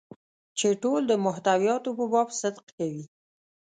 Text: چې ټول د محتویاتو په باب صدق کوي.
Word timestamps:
چې 0.57 0.67
ټول 0.83 1.01
د 1.07 1.13
محتویاتو 1.25 1.89
په 1.97 2.05
باب 2.11 2.27
صدق 2.39 2.65
کوي. 2.77 3.05